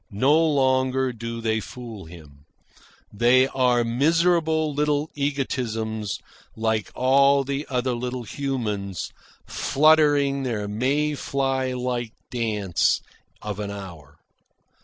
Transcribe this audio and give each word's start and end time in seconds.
No 0.09 0.35
longer 0.43 1.13
do 1.13 1.41
they 1.41 1.59
fool 1.59 2.05
him. 2.05 2.45
They 3.13 3.45
are 3.49 3.83
miserable 3.83 4.73
little 4.73 5.11
egotisms, 5.15 6.17
like 6.55 6.91
all 6.95 7.43
the 7.43 7.67
other 7.69 7.93
little 7.93 8.23
humans, 8.23 9.11
fluttering 9.45 10.41
their 10.41 10.67
May 10.67 11.13
fly 11.13 11.73
life 11.73 12.09
dance 12.31 13.01
of 13.43 13.59
an 13.59 13.69
hour. 13.69 14.17